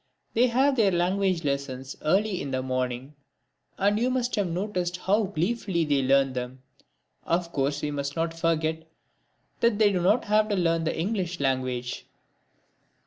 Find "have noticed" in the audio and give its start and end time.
4.35-4.97